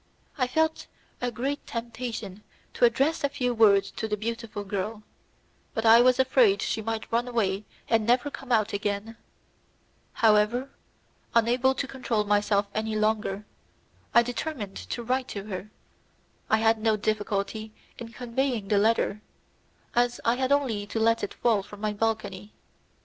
I 0.35 0.47
felt 0.47 0.87
a 1.21 1.29
great 1.29 1.67
temptation 1.67 2.41
to 2.73 2.85
address 2.85 3.23
a 3.23 3.29
few 3.29 3.53
words 3.53 3.91
to 3.91 4.07
the 4.07 4.17
beautiful 4.17 4.63
girl, 4.63 5.03
but 5.75 5.85
I 5.85 6.01
was 6.01 6.17
afraid 6.17 6.63
she 6.63 6.81
might 6.81 7.11
run 7.11 7.27
away 7.27 7.65
and 7.87 8.03
never 8.07 8.31
come 8.31 8.51
out 8.51 8.73
again; 8.73 9.15
however, 10.13 10.71
unable 11.35 11.75
to 11.75 11.87
control 11.87 12.23
myself 12.23 12.65
any 12.73 12.95
longer, 12.95 13.45
I 14.11 14.23
determined 14.23 14.77
to 14.77 15.03
write 15.03 15.27
to 15.27 15.43
her; 15.43 15.69
I 16.49 16.57
had 16.57 16.79
no 16.79 16.97
difficulty 16.97 17.71
in 17.99 18.09
conveying 18.11 18.69
the 18.69 18.79
letter, 18.79 19.21
as 19.95 20.19
I 20.25 20.33
had 20.33 20.51
only 20.51 20.87
to 20.87 20.99
let 20.99 21.23
it 21.23 21.35
fall 21.35 21.61
from 21.61 21.79
my 21.79 21.93
balcony. 21.93 22.53